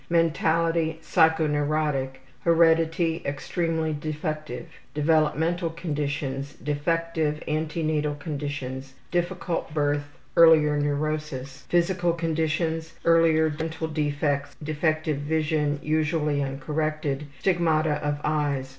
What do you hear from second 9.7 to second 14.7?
birth. Earlier neurosis. Physical conditions: Earlier dental defects.